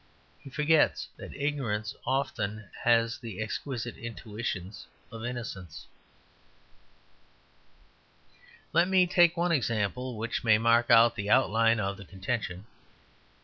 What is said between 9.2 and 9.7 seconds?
one